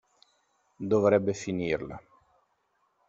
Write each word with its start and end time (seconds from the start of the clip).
Dovrebbe 0.91 1.31
finirla! 1.33 2.01